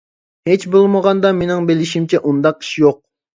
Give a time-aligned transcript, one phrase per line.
[0.49, 2.99] ھېچ بولمىغاندا مېنىڭ بىلىشىمچە ئۇنداق ئىش يوق.